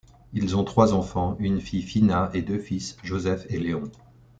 [0.33, 3.83] Ils ont trois enfants, une fille, Fina, et deux fils, Joseph et Léon.